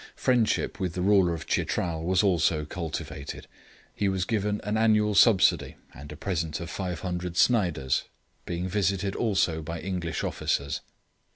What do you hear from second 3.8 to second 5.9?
He was given an annual subsidy,